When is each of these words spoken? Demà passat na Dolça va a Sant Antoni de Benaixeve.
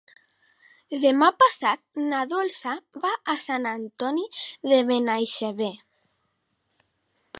Demà 1.01 1.27
passat 1.43 1.99
na 2.07 2.21
Dolça 2.31 2.73
va 3.03 3.11
a 3.35 3.35
Sant 3.43 3.69
Antoni 3.75 4.27
de 4.73 4.81
Benaixeve. 4.91 5.69